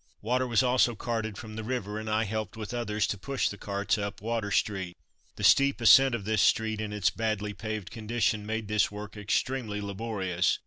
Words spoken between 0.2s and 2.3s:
Water was also carted from the river, and I